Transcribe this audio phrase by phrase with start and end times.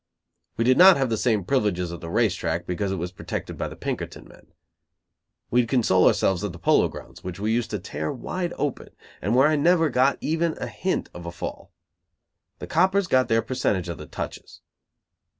[0.57, 3.55] We did not have the same privileges at the race track, because it was protected
[3.55, 4.47] by the Pinkerton men.
[5.51, 8.89] We'd console ourselves at the Polo grounds, which we used to tear wide open,
[9.21, 11.71] and where I never got even a hint of a fall;
[12.57, 14.61] the coppers got their percentage of the touches.